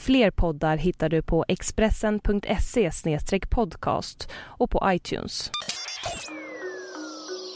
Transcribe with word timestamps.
Fler 0.00 0.30
poddar 0.30 0.76
hittar 0.76 1.08
du 1.08 1.22
på 1.22 1.44
expressen.se 1.48 2.90
podcast 3.50 4.30
och 4.34 4.70
på 4.70 4.82
iTunes. 4.86 5.50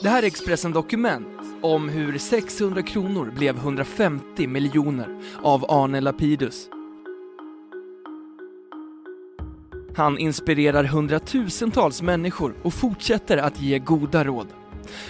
Det 0.02 0.08
här 0.08 0.22
är 0.22 0.26
Expressen 0.26 0.72
Dokument 0.72 1.26
om 1.62 1.88
hur 1.88 2.18
600 2.18 2.82
kronor 2.82 3.32
blev 3.36 3.56
150 3.56 4.46
miljoner 4.46 5.20
av 5.42 5.64
Arne 5.68 6.00
Lapidus. 6.00 6.68
Han 9.96 10.18
inspirerar 10.18 10.84
hundratusentals 10.84 12.02
människor 12.02 12.54
och 12.62 12.74
fortsätter 12.74 13.36
att 13.36 13.60
ge 13.60 13.78
goda 13.78 14.24
råd. 14.24 14.46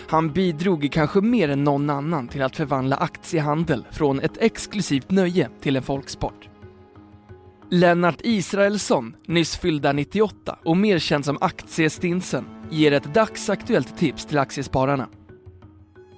Han 0.09 0.33
bidrog 0.33 0.89
kanske 0.93 1.21
mer 1.21 1.49
än 1.49 1.65
någon 1.65 1.91
annan 1.91 2.29
till 2.29 2.43
att 2.43 2.57
förvandla 2.57 2.97
aktiehandel 2.97 3.87
från 3.91 4.21
ett 4.21 4.37
exklusivt 4.41 5.11
nöje 5.11 5.49
till 5.61 5.77
en 5.77 5.83
folksport. 5.83 6.49
Lennart 7.71 8.21
Israelsson, 8.21 9.17
nyss 9.27 9.57
fyllda 9.57 9.93
98 9.93 10.59
och 10.65 10.77
mer 10.77 10.99
känd 10.99 11.25
som 11.25 11.39
Aktiestinsen, 11.41 12.45
ger 12.71 12.93
ett 12.93 13.15
dagsaktuellt 13.15 13.99
tips 13.99 14.27
till 14.27 14.39
aktiespararna. 14.39 15.09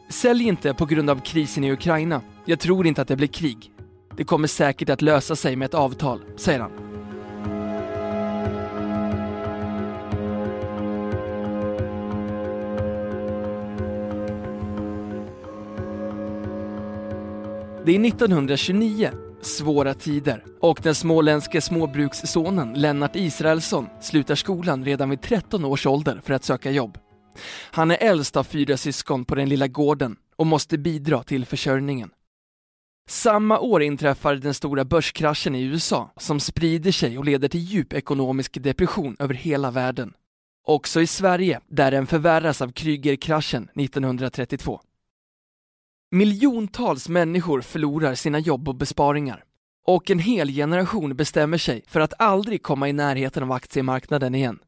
Sälj 0.09 0.45
inte 0.45 0.75
på 0.75 0.87
grund 0.87 1.11
av 1.11 1.21
krisen 1.21 1.65
i 1.65 1.73
Ukraina. 1.73 2.23
Jag 2.45 2.61
tror 2.61 2.87
inte 2.87 3.03
att 3.03 3.09
det 3.09 3.17
blir 3.17 3.29
krig. 3.29 3.73
Det 4.17 4.25
kommer 4.25 4.49
säkert 4.49 4.91
att 4.91 5.03
lösa 5.03 5.37
sig 5.37 5.57
med 5.57 5.67
ett 5.67 5.75
avtal, 5.75 6.21
säger 6.37 6.61
han. 6.61 6.71
Det 17.85 17.97
är 17.97 18.07
1929, 18.07 19.11
svåra 19.47 19.95
tider, 19.95 20.45
och 20.61 20.81
den 20.83 20.95
småländske 20.95 21.61
småbrukssonen 21.61 22.73
Lennart 22.75 23.17
Israelsson 23.17 23.87
slutar 24.01 24.35
skolan 24.35 24.85
redan 24.85 25.11
vid 25.11 25.23
13 25.23 25.65
års 25.65 25.87
ålder 25.87 26.21
för 26.25 26.35
att 26.35 26.45
söka 26.45 26.71
jobb. 26.71 26.99
Han 27.71 27.91
är 27.91 27.97
äldst 28.01 28.37
av 28.37 28.45
fyra 28.45 28.77
syskon 28.77 29.25
på 29.25 29.35
den 29.35 29.49
lilla 29.49 29.69
gården 29.69 30.17
och 30.37 30.47
måste 30.47 30.79
bidra 30.79 31.23
till 31.23 31.47
försörjningen. 31.47 32.11
Samma 33.09 33.59
år 33.59 33.83
inträffar 33.83 34.35
den 34.35 34.55
stora 34.55 34.85
börskraschen 34.85 35.55
i 35.55 35.63
USA 35.63 36.11
som 36.17 36.41
sprider 36.41 36.93
sig 36.93 37.19
och 37.19 37.25
leder 37.25 37.49
till 37.49 37.61
djup 37.61 37.93
ekonomisk 37.93 38.63
depression 38.63 39.17
över 39.19 39.35
hela 39.35 39.71
världen. 39.71 40.13
Också 40.67 41.01
i 41.01 41.07
Sverige, 41.07 41.61
där 41.69 41.91
den 41.91 42.07
förvärras 42.07 42.63
av 42.63 42.73
Krügerkraschen 42.73 43.69
1932. 43.75 44.81
Miljontals 46.11 47.09
människor 47.09 47.61
förlorar 47.61 48.15
sina 48.15 48.39
jobb 48.39 48.69
och 48.69 48.75
besparingar. 48.75 49.45
Och 49.87 50.11
en 50.11 50.19
hel 50.19 50.49
generation 50.49 51.17
bestämmer 51.17 51.59
sig 51.59 51.83
för 51.87 52.01
att 52.01 52.15
aldrig 52.19 52.63
komma 52.63 52.89
i 52.89 52.93
närheten 52.93 53.43
av 53.43 53.53
aktiemarknaden 53.53 54.35
igen. 54.35 54.59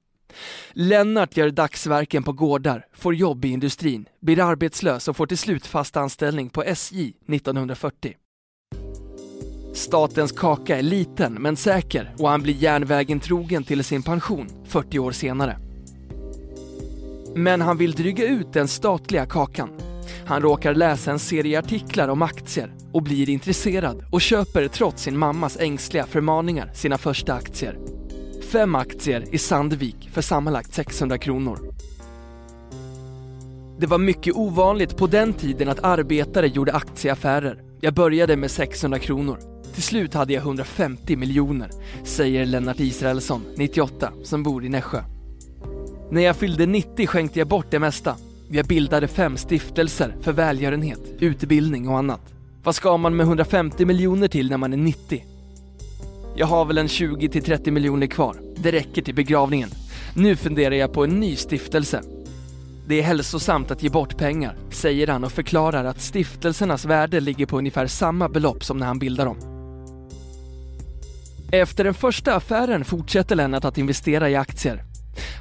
Lennart 0.73 1.37
gör 1.37 1.51
dagsverken 1.51 2.23
på 2.23 2.33
gårdar, 2.33 2.87
får 2.93 3.15
jobb 3.15 3.45
i 3.45 3.49
industrin, 3.49 4.09
blir 4.21 4.41
arbetslös 4.41 5.09
och 5.09 5.17
får 5.17 5.27
till 5.27 5.39
slut 5.39 5.67
fast 5.67 5.97
anställning 5.97 6.51
på 6.51 6.63
SJ 6.63 7.13
1940. 7.29 8.15
Statens 9.75 10.33
kaka 10.33 10.79
är 10.79 10.83
liten 10.83 11.33
men 11.33 11.57
säker 11.57 12.15
och 12.19 12.29
han 12.29 12.43
blir 12.43 12.55
järnvägen 12.55 13.21
trogen 13.21 13.65
till 13.65 13.85
sin 13.85 14.03
pension 14.03 14.49
40 14.65 14.99
år 14.99 15.13
senare. 15.13 15.59
Men 17.35 17.61
han 17.61 17.79
vill 17.79 17.93
dryga 17.93 18.29
ut 18.29 18.53
den 18.53 18.69
statliga 18.69 19.27
kakan 19.27 19.71
han 20.27 20.43
råkar 20.43 20.75
läsa 20.75 21.11
en 21.11 21.19
serie 21.19 21.59
artiklar 21.59 22.09
om 22.09 22.23
aktier 22.23 22.73
och 22.93 23.03
blir 23.03 23.29
intresserad 23.29 24.05
och 24.11 24.21
köper 24.21 24.69
trots 24.69 25.03
sin 25.03 25.19
mammas 25.19 25.57
ängsliga 25.61 26.07
förmaningar 26.07 26.71
sina 26.75 26.99
första 26.99 27.35
aktier. 27.35 27.79
Fem 28.53 28.75
aktier 28.75 29.25
i 29.35 29.39
Sandvik 29.39 30.11
för 30.13 30.23
sammanlagt 30.23 30.75
600 30.75 31.19
kronor. 31.19 31.59
Det 33.79 33.87
var 33.87 33.99
mycket 33.99 34.35
ovanligt 34.35 34.97
på 34.97 35.07
den 35.07 35.33
tiden 35.33 35.69
att 35.69 35.85
arbetare 35.85 36.47
gjorde 36.47 36.73
aktieaffärer. 36.73 37.63
Jag 37.81 37.95
började 37.95 38.37
med 38.37 38.51
600 38.51 38.99
kronor. 38.99 39.39
Till 39.75 39.83
slut 39.83 40.15
hade 40.15 40.33
jag 40.33 40.41
150 40.41 41.17
miljoner, 41.17 41.71
säger 42.05 42.47
Lennart 42.47 42.81
Israelsson, 42.81 43.43
98, 43.57 44.13
som 44.25 44.43
bor 44.43 44.65
i 44.65 44.69
Nässjö. 44.69 45.03
När 46.11 46.23
jag 46.23 46.37
fyllde 46.37 46.67
90 46.67 47.07
skänkte 47.07 47.39
jag 47.39 47.49
bort 47.49 47.71
det 47.71 47.79
mesta 47.79 48.17
jag 48.51 48.67
bildade 48.67 49.09
fem 49.09 49.37
stiftelser 49.37 50.15
för 50.23 50.33
välgörenhet, 50.33 51.01
utbildning 51.21 51.89
och 51.89 51.99
annat. 51.99 52.21
Vad 52.63 52.75
ska 52.75 52.97
man 52.97 53.17
med 53.17 53.27
150 53.27 53.85
miljoner 53.85 54.29
till 54.29 54.51
när 54.51 54.57
man 54.57 54.73
är 54.73 54.77
90? 54.77 55.25
Jag 56.37 56.47
har 56.47 56.65
väl 56.65 56.79
en 56.79 56.87
20-30 56.87 57.71
miljoner 57.71 58.07
kvar. 58.07 58.37
Det 58.57 58.73
räcker 58.73 59.03
till 59.03 59.15
begravningen. 59.15 59.69
Nu 60.15 60.37
funderar 60.37 60.75
jag 60.75 60.93
på 60.93 61.05
en 61.05 61.21
ny 61.21 61.37
stiftelse. 61.37 62.03
Det 62.87 62.99
är 62.99 63.03
hälsosamt 63.03 63.71
att 63.71 63.83
ge 63.83 63.91
bort 63.91 64.17
pengar, 64.17 64.57
säger 64.71 65.07
han 65.07 65.25
och 65.25 65.33
förklarar 65.33 65.85
att 65.85 66.01
stiftelsernas 66.01 66.85
värde 66.85 67.21
ligger 67.21 67.47
på 67.47 67.59
ungefär 67.59 67.87
samma 67.87 68.29
belopp 68.29 68.65
som 68.65 68.79
när 68.79 68.87
han 68.87 68.99
bildar 68.99 69.25
dem. 69.25 69.37
Efter 71.53 71.85
den 71.85 71.95
första 71.95 72.35
affären 72.35 72.85
fortsätter 72.85 73.37
Lennart 73.37 73.65
att 73.65 73.79
investera 73.79 74.31
i 74.31 74.37
aktier 74.37 74.88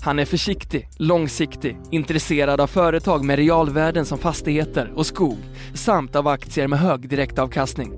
han 0.01 0.19
är 0.19 0.25
försiktig, 0.25 0.89
långsiktig, 0.97 1.77
intresserad 1.91 2.61
av 2.61 2.67
företag 2.67 3.25
med 3.25 3.35
realvärden 3.35 4.05
som 4.05 4.17
fastigheter 4.17 4.91
och 4.95 5.05
skog 5.05 5.37
samt 5.73 6.15
av 6.15 6.27
aktier 6.27 6.67
med 6.67 6.79
hög 6.79 7.09
direktavkastning. 7.09 7.93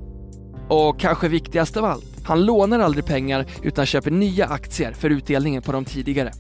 Och 0.68 1.00
kanske 1.00 1.28
viktigast 1.28 1.78
av 1.78 1.86
allt, 1.86 2.06
han 2.24 2.46
lånar 2.46 2.80
aldrig 2.80 3.06
pengar 3.06 3.46
utan 3.64 3.86
köper 3.86 4.12
nya 4.12 4.46
aktier 4.46 4.94
för 4.94 5.10
utdelningen 5.10 5.62
på 5.62 5.72
de 5.72 5.86
tidigare. 5.86 6.32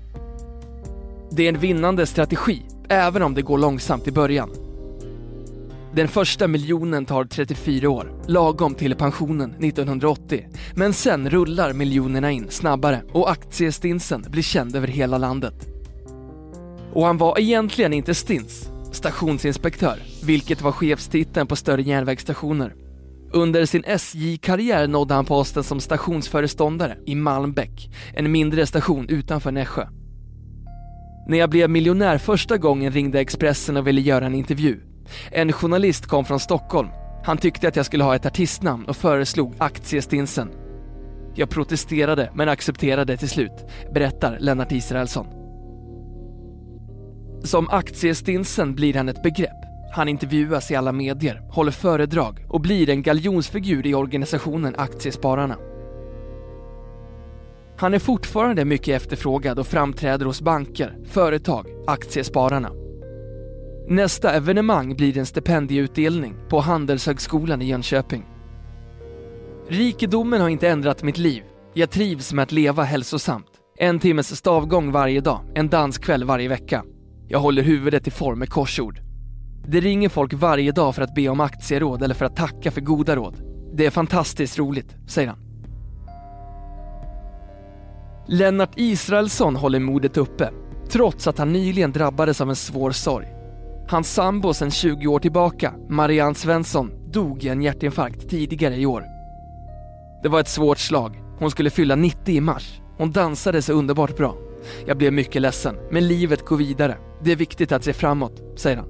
Det 1.32 1.44
är 1.44 1.50
en 1.50 1.60
vinnande 1.60 2.06
strategi, 2.06 2.62
även 2.90 3.24
om 3.24 3.34
det 3.34 3.42
går 3.42 3.58
långsamt 3.58 4.08
i 4.08 4.12
början. 4.12 4.69
Den 5.96 6.08
första 6.08 6.48
miljonen 6.48 7.06
tar 7.06 7.26
34 7.26 7.90
år, 7.90 8.12
lagom 8.28 8.76
till 8.76 8.96
pensionen 8.96 9.52
1980. 9.52 10.46
Men 10.76 10.94
sen 10.94 11.30
rullar 11.30 11.74
miljonerna 11.74 12.32
in 12.32 12.48
snabbare 12.50 13.02
och 13.12 13.32
aktiestinsen 13.32 14.26
blir 14.30 14.44
känd 14.44 14.76
över 14.76 14.88
hela 14.88 15.18
landet. 15.18 15.68
Och 16.94 17.06
han 17.06 17.18
var 17.18 17.40
egentligen 17.40 17.94
inte 17.94 18.16
stins, 18.16 18.70
stationsinspektör, 18.92 20.00
vilket 20.24 20.62
var 20.62 20.72
chefstiteln 20.72 21.48
på 21.48 21.56
större 21.56 21.82
järnvägsstationer. 21.82 22.76
Under 23.32 23.66
sin 23.66 23.84
SJ-karriär 23.84 24.88
nådde 24.88 25.14
han 25.14 25.26
posten 25.26 25.64
som 25.64 25.80
stationsföreståndare 25.80 26.98
i 27.06 27.16
Malmbäck, 27.16 27.90
en 28.14 28.32
mindre 28.32 28.66
station 28.66 29.10
utanför 29.10 29.52
Nässjö. 29.52 29.88
När 31.28 31.38
jag 31.38 31.50
blev 31.50 31.70
miljonär 31.70 32.18
första 32.18 32.58
gången 32.58 32.92
ringde 32.92 33.20
Expressen 33.20 33.78
och 33.78 33.88
ville 33.88 34.02
göra 34.02 34.26
en 34.26 34.36
intervju. 34.36 34.89
En 35.32 35.52
journalist 35.52 36.06
kom 36.06 36.26
från 36.26 36.40
Stockholm. 36.40 36.90
Han 37.24 37.38
tyckte 37.38 37.68
att 37.68 37.76
jag 37.76 37.86
skulle 37.86 38.04
ha 38.04 38.16
ett 38.16 38.26
artistnamn 38.26 38.86
och 38.86 38.96
föreslog 38.96 39.54
Aktiestinsen. 39.58 40.50
Jag 41.36 41.50
protesterade 41.50 42.32
men 42.34 42.50
accepterade 42.50 43.18
till 43.18 43.30
slut, 43.30 43.66
berättar 43.94 44.38
Lennart 44.40 44.72
Israelsson. 44.72 45.28
Som 47.44 47.70
Aktiestinsen 47.70 48.76
blir 48.76 48.94
han 48.94 49.10
ett 49.10 49.24
begrepp. 49.24 49.66
Han 49.92 50.10
intervjuas 50.10 50.72
i 50.72 50.76
alla 50.76 50.92
medier, 50.92 51.42
håller 51.50 51.72
föredrag 51.72 52.46
och 52.50 52.62
blir 52.62 52.90
en 52.90 53.02
galjonsfigur 53.02 53.88
i 53.88 53.94
organisationen 53.94 54.76
Aktiespararna. 54.78 55.56
Han 57.78 57.94
är 57.94 58.00
fortfarande 58.00 58.66
mycket 58.66 59.02
efterfrågad 59.02 59.60
och 59.60 59.68
framträder 59.68 60.26
hos 60.26 60.42
banker, 60.42 60.98
företag, 61.06 61.68
Aktiespararna. 61.88 62.72
Nästa 63.90 64.34
evenemang 64.34 64.96
blir 64.96 65.18
en 65.18 65.26
stipendieutdelning 65.26 66.36
på 66.50 66.60
Handelshögskolan 66.60 67.62
i 67.62 67.66
Jönköping. 67.66 68.26
Rikedomen 69.70 70.42
har 70.42 70.50
inte 70.50 70.70
ändrat 70.70 71.04
mitt 71.04 71.18
liv. 71.18 71.44
Jag 71.74 71.90
trivs 71.90 72.34
med 72.34 72.44
att 72.44 72.52
leva 72.52 72.84
hälsosamt. 72.84 73.46
En 73.78 74.00
timmes 74.00 74.36
stavgång 74.36 74.92
varje 74.92 75.22
dag, 75.22 75.40
en 75.56 75.70
danskväll 75.70 76.24
varje 76.24 76.50
vecka. 76.50 76.84
Jag 77.28 77.40
håller 77.40 77.62
huvudet 77.62 78.08
i 78.08 78.12
form 78.12 78.40
med 78.40 78.50
korsord. 78.50 79.00
Det 79.68 79.80
ringer 79.80 80.10
folk 80.10 80.34
varje 80.34 80.72
dag 80.72 80.96
för 80.96 81.02
att 81.02 81.16
be 81.16 81.30
om 81.30 81.40
aktieråd 81.40 82.04
eller 82.04 82.16
för 82.16 82.26
att 82.26 82.36
tacka 82.36 82.72
för 82.72 82.82
goda 82.82 83.16
råd. 83.16 83.42
Det 83.74 83.86
är 83.86 83.92
fantastiskt 83.92 84.60
roligt, 84.60 84.96
säger 85.08 85.28
han. 85.28 85.40
Lennart 88.28 88.74
Israelsson 88.76 89.56
håller 89.56 89.80
modet 89.80 90.18
uppe 90.18 90.50
Trots 90.90 91.28
att 91.28 91.38
han 91.38 91.54
nyligen 91.54 91.92
drabbades 91.92 92.42
av 92.42 92.50
en 92.50 92.56
svår 92.56 92.92
sorg. 92.92 93.39
Hans 93.90 94.14
sambo 94.14 94.54
sedan 94.54 94.72
20 94.72 95.08
år 95.08 95.20
tillbaka, 95.20 95.74
Marianne 95.90 96.36
Svensson, 96.36 96.92
dog 97.12 97.44
i 97.44 97.48
en 97.48 97.62
hjärtinfarkt 97.62 98.30
tidigare 98.30 98.76
i 98.76 98.86
år. 98.86 99.06
Det 100.24 100.30
var 100.30 100.40
ett 100.40 100.48
svårt 100.48 100.78
slag. 100.78 101.24
Hon 101.40 101.52
skulle 101.52 101.70
fylla 101.70 101.96
90 101.96 102.36
i 102.36 102.42
mars. 102.42 102.82
Hon 102.98 103.12
dansade 103.12 103.62
så 103.62 103.74
underbart 103.74 104.18
bra. 104.18 104.36
Jag 104.86 104.98
blev 104.98 105.14
mycket 105.14 105.42
ledsen, 105.42 105.76
men 105.92 106.08
livet 106.08 106.46
går 106.46 106.58
vidare. 106.58 106.98
Det 107.24 107.32
är 107.32 107.36
viktigt 107.36 107.72
att 107.72 107.84
se 107.84 107.94
framåt, 107.94 108.60
säger 108.60 108.78
han. 108.78 108.88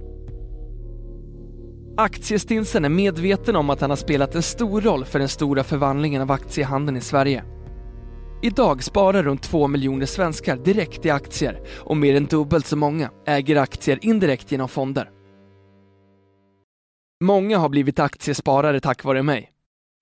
Aktiestinsen 1.97 2.85
är 2.85 2.89
medveten 2.89 3.55
om 3.55 3.69
att 3.69 3.81
han 3.81 3.89
har 3.89 3.97
spelat 3.97 4.35
en 4.35 4.41
stor 4.41 4.81
roll 4.81 5.05
för 5.05 5.19
den 5.19 5.29
stora 5.29 5.63
förvandlingen 5.63 6.21
av 6.21 6.31
aktiehandeln 6.31 6.97
i 6.97 7.01
Sverige. 7.01 7.43
Idag 8.41 8.83
sparar 8.83 9.23
runt 9.23 9.43
2 9.43 9.67
miljoner 9.67 10.05
svenskar 10.05 10.57
direkt 10.57 11.05
i 11.05 11.09
aktier 11.09 11.61
och 11.79 11.97
mer 11.97 12.15
än 12.15 12.25
dubbelt 12.25 12.65
så 12.65 12.75
många 12.75 13.11
äger 13.25 13.55
aktier 13.55 13.99
indirekt 14.01 14.51
genom 14.51 14.69
fonder. 14.69 15.11
Många 17.23 17.57
har 17.57 17.69
blivit 17.69 17.99
aktiesparare 17.99 18.79
tack 18.79 19.03
vare 19.03 19.23
mig. 19.23 19.51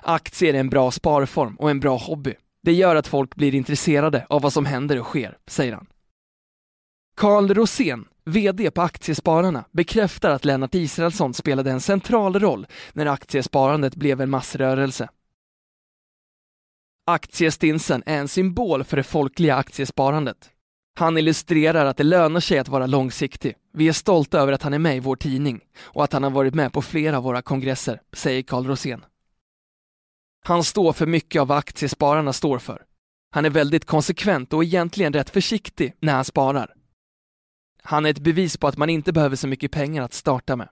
Aktier 0.04 0.54
är 0.54 0.60
en 0.60 0.69
bra 0.69 0.92
sparform 0.92 1.56
och 1.56 1.69
en 1.69 1.80
bra 1.80 1.98
hobby. 1.98 2.34
Det 2.63 2.74
gör 2.74 2.95
att 2.95 3.07
folk 3.07 3.36
blir 3.36 3.56
intresserade 3.56 4.25
av 4.30 4.42
vad 4.42 4.54
som 4.54 4.66
händer 4.66 5.00
och 5.00 5.06
sker, 5.06 5.38
säger 5.48 5.74
han. 5.74 5.88
Karl 7.16 7.54
Rosén, 7.54 8.06
VD 8.25 8.72
på 8.72 8.81
Aktiespararna, 8.81 9.66
bekräftar 9.72 10.30
att 10.30 10.45
Lennart 10.45 10.75
Israelsson 10.75 11.33
spelade 11.33 11.72
en 11.72 11.81
central 11.81 12.40
roll 12.40 12.68
när 12.94 13.06
aktiesparandet 13.06 13.95
blev 13.95 14.22
en 14.22 14.30
massrörelse. 14.30 15.10
Aktiestinsen 17.09 18.04
är 18.06 18.18
en 18.18 18.27
symbol 18.27 18.83
för 18.83 18.98
det 18.98 19.04
folkliga 19.04 19.56
aktiesparandet. 19.56 20.50
Han 21.00 21.18
illustrerar 21.18 21.86
att 21.86 21.98
det 21.98 22.04
lönar 22.04 22.39
sig 22.39 22.59
att 22.59 22.68
vara 22.68 22.86
långsiktig. 22.86 23.56
Vi 23.74 23.88
är 23.88 23.94
stolta 23.94 24.39
över 24.39 24.54
att 24.54 24.63
han 24.63 24.74
är 24.74 24.80
med 24.80 24.98
i 24.98 25.00
vår 25.00 25.15
tidning 25.15 25.62
och 25.80 26.04
att 26.04 26.13
han 26.13 26.24
har 26.24 26.30
varit 26.30 26.54
med 26.54 26.74
på 26.74 26.81
flera 26.81 27.18
av 27.18 27.24
våra 27.24 27.42
kongresser, 27.42 28.01
säger 28.13 28.42
Karl 28.42 28.65
Rosén. 28.65 29.06
Han 30.45 30.63
står 30.63 30.94
för 30.94 31.06
mycket 31.06 31.42
av 31.42 31.48
vad 31.48 31.57
aktiespararna 31.57 32.33
står 32.33 32.59
för. 32.59 32.86
Han 33.31 33.45
är 33.45 33.50
väldigt 33.50 33.86
konsekvent 33.86 34.54
och 34.54 34.63
egentligen 34.63 35.13
rätt 35.13 35.30
försiktig 35.30 35.94
när 36.00 36.13
han 36.13 36.25
sparar. 36.25 36.74
Han 37.83 38.06
är 38.06 38.09
ett 38.09 38.19
bevis 38.19 38.57
på 38.57 38.68
att 38.68 38.77
man 38.77 38.89
inte 38.89 39.13
behöver 39.13 39.36
så 39.36 39.48
mycket 39.48 39.71
pengar 39.71 40.04
att 40.04 40.13
starta 40.13 40.56
med. 40.56 40.69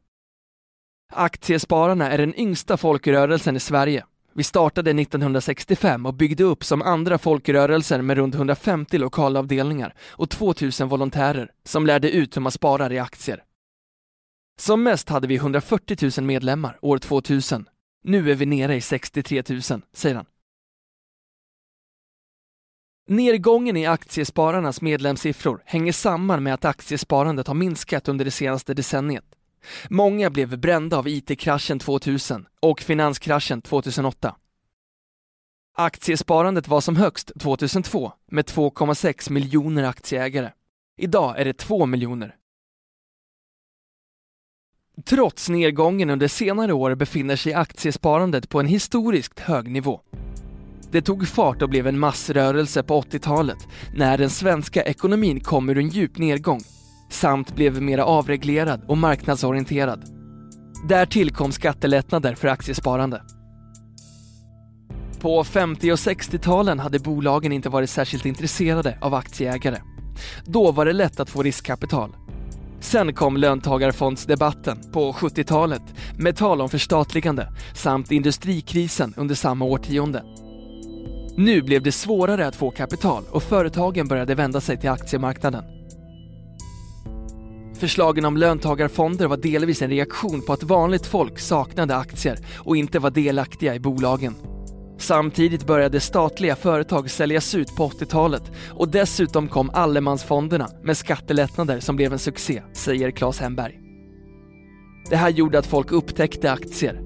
Aktiespararna 1.13 2.11
är 2.11 2.17
den 2.17 2.39
yngsta 2.39 2.77
folkrörelsen 2.77 3.55
i 3.55 3.59
Sverige. 3.59 4.05
Vi 4.37 4.43
startade 4.43 4.91
1965 4.91 6.05
och 6.05 6.13
byggde 6.13 6.43
upp 6.43 6.63
som 6.63 6.81
andra 6.81 7.17
folkrörelser 7.17 8.01
med 8.01 8.17
runt 8.17 8.35
150 8.35 8.97
lokalavdelningar 8.97 9.95
och 10.09 10.29
2000 10.29 10.87
volontärer 10.87 11.51
som 11.63 11.85
lärde 11.85 12.11
ut 12.11 12.35
hur 12.35 12.41
man 12.41 12.51
sparar 12.51 12.91
i 12.91 12.99
aktier. 12.99 13.43
Som 14.59 14.83
mest 14.83 15.09
hade 15.09 15.27
vi 15.27 15.35
140 15.35 16.11
000 16.17 16.25
medlemmar 16.25 16.79
år 16.81 16.97
2000 16.97 17.65
nu 18.03 18.31
är 18.31 18.35
vi 18.35 18.45
nere 18.45 18.75
i 18.75 18.81
63 18.81 19.43
000, 19.49 19.61
säger 19.93 20.15
han. 20.15 20.25
Nedgången 23.07 23.77
i 23.77 23.85
aktiespararnas 23.85 24.81
medlemssiffror 24.81 25.63
hänger 25.65 25.91
samman 25.91 26.43
med 26.43 26.53
att 26.53 26.65
aktiesparandet 26.65 27.47
har 27.47 27.53
minskat 27.53 28.07
under 28.07 28.25
det 28.25 28.31
senaste 28.31 28.73
decenniet. 28.73 29.34
Många 29.89 30.29
blev 30.29 30.59
brända 30.59 30.97
av 30.97 31.07
IT-kraschen 31.07 31.79
2000 31.79 32.47
och 32.59 32.81
finanskraschen 32.81 33.61
2008. 33.61 34.35
Aktiesparandet 35.77 36.67
var 36.67 36.81
som 36.81 36.95
högst 36.95 37.31
2002 37.39 38.11
med 38.31 38.45
2,6 38.45 39.31
miljoner 39.31 39.83
aktieägare. 39.83 40.51
Idag 40.97 41.39
är 41.39 41.45
det 41.45 41.53
2 41.53 41.85
miljoner. 41.85 42.35
Trots 45.05 45.49
nedgången 45.49 46.09
under 46.09 46.27
senare 46.27 46.73
år 46.73 46.95
befinner 46.95 47.35
sig 47.35 47.53
aktiesparandet 47.53 48.49
på 48.49 48.59
en 48.59 48.67
historiskt 48.67 49.39
hög 49.39 49.71
nivå. 49.71 50.01
Det 50.91 51.01
tog 51.01 51.27
fart 51.27 51.61
och 51.61 51.69
blev 51.69 51.87
en 51.87 51.99
massrörelse 51.99 52.83
på 52.83 53.01
80-talet 53.01 53.67
när 53.95 54.17
den 54.17 54.29
svenska 54.29 54.83
ekonomin 54.83 55.39
kom 55.39 55.69
ur 55.69 55.77
en 55.77 55.89
djup 55.89 56.17
nedgång 56.17 56.61
samt 57.15 57.55
blev 57.55 57.81
mer 57.81 57.97
avreglerad 57.97 58.81
och 58.87 58.97
marknadsorienterad. 58.97 60.03
Därtill 60.87 61.31
kom 61.31 61.51
skattelättnader 61.51 62.35
för 62.35 62.47
aktiesparande. 62.47 63.21
På 65.21 65.43
50 65.43 65.91
och 65.91 65.95
60-talen 65.95 66.79
hade 66.79 66.99
bolagen 66.99 67.51
inte 67.51 67.69
varit 67.69 67.89
särskilt 67.89 68.25
intresserade 68.25 68.97
av 69.01 69.13
aktieägare. 69.13 69.77
Då 70.45 70.71
var 70.71 70.85
det 70.85 70.93
lätt 70.93 71.19
att 71.19 71.29
få 71.29 71.43
riskkapital 71.43 72.15
Sen 72.85 73.13
kom 73.13 73.37
löntagarfondsdebatten 73.37 74.77
på 74.91 75.11
70-talet 75.13 75.81
med 76.17 76.37
tal 76.37 76.61
om 76.61 76.69
förstatligande 76.69 77.47
samt 77.73 78.11
industrikrisen 78.11 79.13
under 79.17 79.35
samma 79.35 79.65
årtionde. 79.65 80.23
Nu 81.37 81.61
blev 81.61 81.83
det 81.83 81.91
svårare 81.91 82.47
att 82.47 82.55
få 82.55 82.71
kapital 82.71 83.23
och 83.31 83.43
företagen 83.43 84.07
började 84.07 84.35
vända 84.35 84.61
sig 84.61 84.79
till 84.79 84.89
aktiemarknaden. 84.89 85.63
Förslagen 87.79 88.25
om 88.25 88.37
löntagarfonder 88.37 89.27
var 89.27 89.37
delvis 89.37 89.81
en 89.81 89.89
reaktion 89.89 90.41
på 90.41 90.53
att 90.53 90.63
vanligt 90.63 91.05
folk 91.05 91.39
saknade 91.39 91.95
aktier 91.95 92.37
och 92.57 92.77
inte 92.77 92.99
var 92.99 93.09
delaktiga 93.09 93.75
i 93.75 93.79
bolagen. 93.79 94.35
Samtidigt 94.97 95.67
började 95.67 95.99
statliga 95.99 96.55
företag 96.55 97.09
säljas 97.09 97.55
ut 97.55 97.75
på 97.75 97.89
80-talet 97.89 98.51
och 98.69 98.89
dessutom 98.89 99.47
kom 99.47 99.69
allemansfonderna 99.73 100.69
med 100.83 100.97
skattelättnader 100.97 101.79
som 101.79 101.95
blev 101.95 102.13
en 102.13 102.19
succé, 102.19 102.61
säger 102.73 103.11
Claes 103.11 103.39
Hemberg. 103.39 103.79
Det 105.09 105.15
här 105.15 105.29
gjorde 105.29 105.59
att 105.59 105.65
folk 105.65 105.91
upptäckte 105.91 106.51
aktier. 106.51 107.01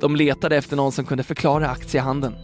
De 0.00 0.16
letade 0.16 0.56
efter 0.56 0.76
någon 0.76 0.92
som 0.92 1.04
kunde 1.04 1.24
förklara 1.24 1.68
aktiehandeln. 1.68 2.34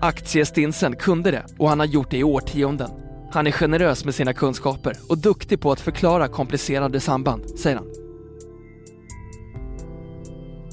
Aktiestinsen 0.00 0.96
kunde 0.96 1.30
det 1.30 1.46
och 1.58 1.68
han 1.68 1.78
har 1.78 1.86
gjort 1.86 2.10
det 2.10 2.18
i 2.18 2.24
årtionden. 2.24 2.90
Han 3.32 3.46
är 3.46 3.50
generös 3.50 4.04
med 4.04 4.14
sina 4.14 4.32
kunskaper 4.32 4.96
och 5.08 5.18
duktig 5.18 5.60
på 5.60 5.72
att 5.72 5.80
förklara 5.80 6.28
komplicerade 6.28 7.00
samband, 7.00 7.58
säger 7.58 7.76
han. 7.76 7.86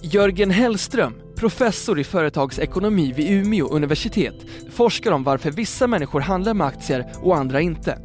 Jörgen 0.03 0.51
Hellström 0.51 1.13
professor 1.39 1.99
i 1.99 2.03
företagsekonomi 2.03 3.13
vid 3.13 3.29
Umeå 3.29 3.67
universitet, 3.67 4.35
forskar 4.71 5.11
om 5.11 5.23
varför 5.23 5.51
vissa 5.51 5.87
människor 5.87 6.19
handlar 6.19 6.53
med 6.53 6.67
aktier 6.67 7.11
och 7.21 7.37
andra 7.37 7.61
inte. 7.61 7.99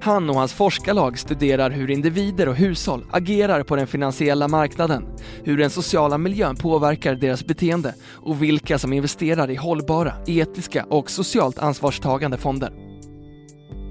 Han 0.00 0.30
och 0.30 0.36
hans 0.36 0.52
forskarlag 0.52 1.18
studerar 1.18 1.70
hur 1.70 1.90
individer 1.90 2.48
och 2.48 2.56
hushåll 2.56 3.04
agerar 3.10 3.62
på 3.62 3.76
den 3.76 3.86
finansiella 3.86 4.48
marknaden, 4.48 5.06
hur 5.44 5.58
den 5.58 5.70
sociala 5.70 6.18
miljön 6.18 6.56
påverkar 6.56 7.14
deras 7.14 7.44
beteende 7.44 7.94
och 8.06 8.42
vilka 8.42 8.78
som 8.78 8.92
investerar 8.92 9.50
i 9.50 9.54
hållbara, 9.54 10.12
etiska 10.26 10.84
och 10.84 11.10
socialt 11.10 11.58
ansvarstagande 11.58 12.36
fonder. 12.36 12.83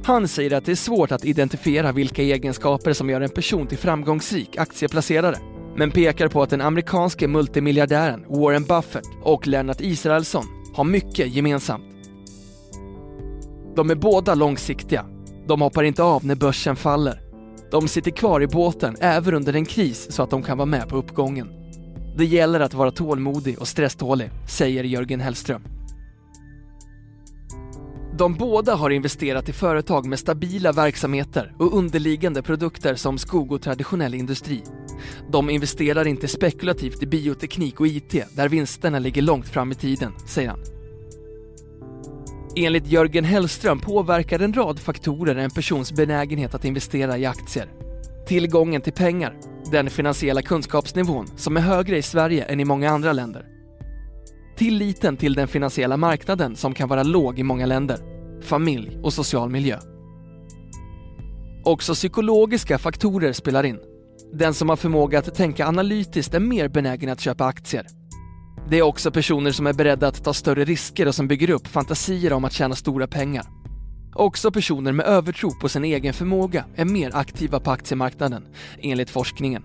Han 0.06 0.28
säger 0.28 0.54
att 0.54 0.66
det 0.66 0.72
är 0.72 0.76
svårt 0.76 1.12
att 1.12 1.26
identifiera 1.26 1.92
vilka 1.92 2.22
egenskaper 2.22 2.94
som 2.94 3.10
gör 3.10 3.22
en 3.22 3.30
person 3.30 3.68
till 3.68 3.78
framgångsrik 3.78 4.58
aktieplacerare 4.58 5.38
men 5.76 5.92
pekar 5.92 6.28
på 6.28 6.42
att 6.42 6.50
den 6.50 6.62
amerikanske 6.62 7.28
multimiljardären 7.28 8.26
Warren 8.28 8.64
Buffett 8.64 9.06
och 9.24 9.48
Lennart 9.48 9.82
Israelsson 9.82 10.46
har 10.74 10.84
mycket 10.84 11.34
gemensamt. 11.34 11.84
De 13.76 13.90
är 13.90 13.96
båda 13.96 14.36
långsiktiga. 14.36 15.06
De 15.48 15.62
hoppar 15.62 15.84
inte 15.84 16.04
av 16.04 16.26
när 16.26 16.36
börsen 16.36 16.76
faller. 16.76 17.22
De 17.72 17.88
sitter 17.88 18.12
kvar 18.12 18.42
i 18.42 18.48
båten 18.48 18.96
även 19.00 19.34
under 19.34 19.54
en 19.54 19.66
kris 19.66 20.08
så 20.12 20.24
att 20.24 20.30
de 20.30 20.44
kan 20.44 20.58
vara 20.58 20.66
med 20.66 20.90
på 20.90 20.96
uppgången. 20.96 21.50
Det 22.18 22.26
gäller 22.26 22.60
att 22.60 22.74
vara 22.74 22.92
tålmodig 22.92 23.60
och 23.60 23.68
stresstålig, 23.68 24.30
säger 24.50 24.84
Jörgen 24.84 25.22
Hellström. 25.22 25.64
De 28.17 28.34
båda 28.34 28.75
har 28.75 28.89
investerat 28.89 29.50
i 29.50 29.53
företag 29.53 30.05
med 30.05 30.20
stabila 30.20 30.72
verksamheter 30.72 31.53
och 31.60 31.77
underliggande 31.77 32.41
produkter 32.41 32.96
som 32.96 33.17
skog 33.17 33.51
och 33.51 33.62
traditionell 33.62 34.13
industri. 34.13 34.63
De 35.32 35.50
investerar 35.50 36.08
inte 36.08 36.27
spekulativt 36.27 37.03
i 37.03 37.05
bioteknik 37.05 37.79
och 37.79 37.88
IT 37.88 38.36
där 38.36 38.50
vinsterna 38.50 39.00
ligger 39.00 39.22
långt 39.22 39.48
fram 39.48 39.72
i 39.72 39.75
tiden, 39.75 40.13
säger 40.27 40.50
han. 40.50 40.60
Enligt 42.55 42.88
Jörgen 42.88 43.24
Hellström 43.24 43.79
påverkar 43.79 44.39
en 44.39 44.53
rad 44.53 44.79
faktorer 44.79 45.36
en 45.36 45.51
persons 45.51 45.93
benägenhet 45.93 46.55
att 46.55 46.65
investera 46.65 47.17
i 47.17 47.25
aktier. 47.25 47.67
Tillgången 48.27 48.82
till 48.82 48.93
pengar, 48.93 49.38
den 49.72 49.89
finansiella 49.89 50.41
kunskapsnivån 50.41 51.27
som 51.36 51.58
är 51.58 51.62
högre 51.62 51.98
i 51.98 52.01
Sverige 52.01 52.43
än 52.43 52.60
i 52.60 52.65
många 52.65 52.89
andra 52.89 53.13
länder 53.13 53.53
Tilliten 54.56 55.18
till 55.18 55.34
den 55.34 55.48
finansiella 55.48 55.98
marknaden 55.98 56.56
som 56.56 56.74
kan 56.74 56.90
vara 56.90 57.04
låg 57.04 57.40
i 57.40 57.44
många 57.44 57.66
länder, 57.66 57.98
familj 58.42 58.98
och 59.04 59.14
social 59.14 59.50
miljö. 59.50 59.80
Också 61.66 61.94
psykologiska 61.94 62.78
faktorer 62.78 63.34
spelar 63.34 63.64
in. 63.64 63.80
Den 64.34 64.54
som 64.54 64.70
har 64.70 64.76
förmåga 64.76 65.20
att 65.20 65.36
tänka 65.36 65.68
analytiskt 65.68 66.34
är 66.34 66.40
mer 66.40 66.68
benägen 66.68 67.10
att 67.10 67.20
köpa 67.20 67.46
aktier. 67.46 67.86
Det 68.70 68.78
är 68.78 68.82
också 68.82 69.12
personer 69.12 69.52
som 69.52 69.68
är 69.68 69.74
beredda 69.74 70.08
att 70.08 70.24
ta 70.24 70.34
större 70.34 70.66
risker 70.66 71.08
och 71.08 71.16
som 71.16 71.28
bygger 71.28 71.50
upp 71.50 71.68
fantasier 71.68 72.34
om 72.34 72.46
att 72.46 72.54
tjäna 72.54 72.76
stora 72.76 73.08
pengar. 73.08 73.46
Också 74.16 74.52
personer 74.52 74.92
med 74.92 75.06
övertro 75.06 75.60
på 75.60 75.70
sin 75.70 75.84
egen 75.84 76.14
förmåga 76.14 76.66
är 76.76 76.86
mer 76.86 77.16
aktiva 77.16 77.60
på 77.60 77.72
aktiemarknaden, 77.72 78.48
enligt 78.80 79.10
forskningen. 79.10 79.64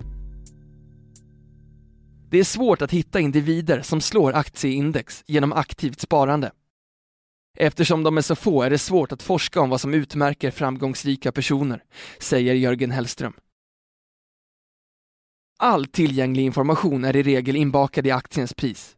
Det 2.31 2.39
är 2.39 2.45
svårt 2.45 2.83
att 2.83 2.93
hitta 2.93 3.21
individer 3.21 3.83
som 3.83 4.01
slår 4.01 4.33
aktieindex 4.33 5.25
genom 5.27 5.53
aktivt 5.53 6.01
sparande. 6.01 6.53
Eftersom 7.59 8.03
de 8.03 8.17
är 8.19 8.23
så 8.23 8.37
få 8.37 8.63
är 8.63 8.71
det 8.71 8.79
svårt 8.79 9.13
att 9.13 9.23
forska 9.23 9.61
om 9.61 9.71
vad 9.71 9.81
som 9.81 9.95
utmärker 9.95 10.51
framgångsrika 10.51 11.33
personer, 11.33 11.85
säger 12.19 12.55
Jörgen 12.55 12.91
Hellström. 12.91 13.33
All 15.59 15.87
tillgänglig 15.87 16.43
information 16.45 17.05
är 17.05 17.17
i 17.17 17.23
regel 17.23 17.57
inbakad 17.57 18.07
i 18.07 18.11
aktiens 18.11 18.55
pris. 18.55 18.97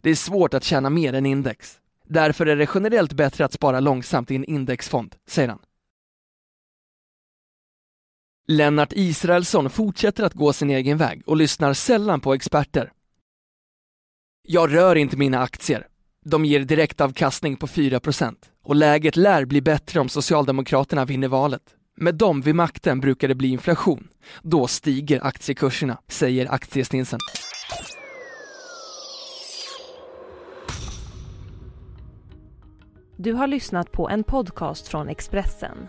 Det 0.00 0.10
är 0.10 0.14
svårt 0.14 0.54
att 0.54 0.64
tjäna 0.64 0.90
mer 0.90 1.12
än 1.12 1.26
index. 1.26 1.80
Därför 2.04 2.46
är 2.46 2.56
det 2.56 2.70
generellt 2.74 3.12
bättre 3.12 3.44
att 3.44 3.52
spara 3.52 3.80
långsamt 3.80 4.30
i 4.30 4.34
en 4.34 4.44
indexfond, 4.44 5.16
säger 5.26 5.48
han. 5.48 5.58
Lennart 8.48 8.92
Israelsson 8.92 9.70
fortsätter 9.70 10.24
att 10.24 10.34
gå 10.34 10.52
sin 10.52 10.70
egen 10.70 10.98
väg 10.98 11.22
och 11.26 11.36
lyssnar 11.36 11.72
sällan 11.72 12.20
på 12.20 12.34
experter. 12.34 12.92
Jag 14.48 14.74
rör 14.74 14.96
inte 14.96 15.16
mina 15.16 15.38
aktier. 15.38 15.86
De 16.24 16.44
ger 16.44 16.60
direktavkastning 16.60 17.56
på 17.56 17.66
4% 17.66 18.34
och 18.64 18.74
läget 18.74 19.16
lär 19.16 19.44
bli 19.44 19.60
bättre 19.60 20.00
om 20.00 20.08
Socialdemokraterna 20.08 21.04
vinner 21.04 21.28
valet. 21.28 21.62
Med 21.96 22.14
dem 22.14 22.40
vid 22.40 22.54
makten 22.54 23.00
brukar 23.00 23.28
det 23.28 23.34
bli 23.34 23.48
inflation. 23.48 24.08
Då 24.42 24.66
stiger 24.66 25.26
aktiekurserna, 25.26 25.98
säger 26.08 26.52
aktiestinsen. 26.52 27.18
Du 33.16 33.32
har 33.32 33.46
lyssnat 33.46 33.92
på 33.92 34.08
en 34.08 34.24
podcast 34.24 34.88
från 34.88 35.08
Expressen. 35.08 35.88